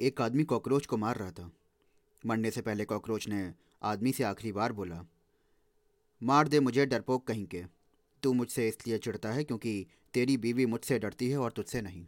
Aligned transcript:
एक 0.00 0.20
आदमी 0.20 0.44
कॉकरोच 0.44 0.86
को 0.86 0.96
मार 0.96 1.16
रहा 1.16 1.30
था। 1.30 1.50
मरने 2.26 2.50
से 2.50 2.62
पहले 2.62 2.84
कॉकरोच 2.84 3.28
ने 3.28 3.54
आदमी 3.82 4.12
से 4.12 4.24
आखिरी 4.24 4.52
बार 4.52 4.72
बोला, 4.72 5.00
मार 6.22 6.48
दे 6.48 6.60
मुझे 6.60 6.86
डरपोक 6.86 7.26
कहीं 7.26 7.46
के। 7.46 7.62
तू 8.22 8.32
मुझसे 8.32 8.68
इसलिए 8.68 8.98
चिढ़ता 8.98 9.32
है 9.32 9.44
क्योंकि 9.44 9.86
तेरी 10.14 10.36
बीवी 10.36 10.66
मुझसे 10.66 10.98
डरती 10.98 11.30
है 11.30 11.38
और 11.38 11.52
तुझसे 11.52 11.80
नहीं। 11.80 12.06